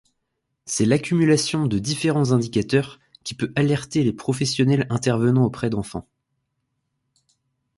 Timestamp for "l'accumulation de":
0.85-1.77